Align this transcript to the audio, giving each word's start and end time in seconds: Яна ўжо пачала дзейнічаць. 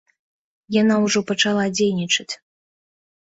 Яна 0.81 0.95
ўжо 1.03 1.19
пачала 1.31 1.65
дзейнічаць. 1.75 2.33